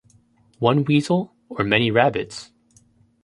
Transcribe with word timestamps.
One 0.57 0.83
weasel, 0.85 1.35
or 1.47 1.63
many 1.63 1.91
rabbits? 1.91 2.51